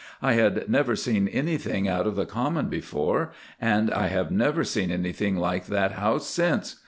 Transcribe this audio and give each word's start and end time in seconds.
I 0.19 0.33
had 0.33 0.67
never 0.67 0.95
seen 0.95 1.27
anything 1.27 1.87
out 1.87 2.07
of 2.07 2.15
the 2.15 2.25
common 2.25 2.69
before, 2.69 3.33
and 3.59 3.93
I 3.93 4.07
have 4.07 4.31
never 4.31 4.63
seen 4.63 4.89
anything 4.89 5.35
like 5.35 5.67
that 5.67 5.91
house 5.91 6.25
since. 6.25 6.77